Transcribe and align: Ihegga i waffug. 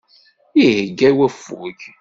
Ihegga 0.61 1.05
i 1.09 1.13
waffug. 1.17 1.79